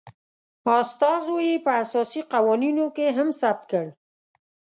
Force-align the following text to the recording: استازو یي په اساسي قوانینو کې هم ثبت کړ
استازو 0.81 1.35
یي 1.47 1.55
په 1.65 1.71
اساسي 1.83 2.21
قوانینو 2.33 2.85
کې 2.95 3.05
هم 3.17 3.29
ثبت 3.39 3.61
کړ 3.71 3.85